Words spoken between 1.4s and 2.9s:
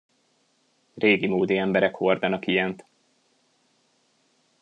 emberek hordanak ilyent.